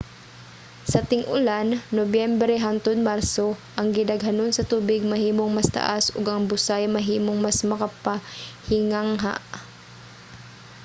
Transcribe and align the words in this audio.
sa 0.91 0.99
ting-ulan 1.09 1.67
nobyembre 1.97 2.53
hangtod 2.65 2.97
marso 3.09 3.47
ang 3.79 3.87
gidaghanon 3.97 4.51
sa 4.53 4.67
tubig 4.71 5.01
mahimong 5.13 5.51
mas 5.57 5.69
taas 5.77 6.03
ug 6.17 6.25
ang 6.29 6.43
busay 6.51 6.83
mahimong 6.97 7.39
mas 7.45 7.59
makapahingangha 7.69 9.33